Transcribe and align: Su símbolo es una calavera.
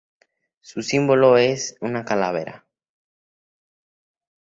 Su 0.61 0.81
símbolo 0.81 1.37
es 1.37 1.75
una 1.79 2.03
calavera. 2.03 2.65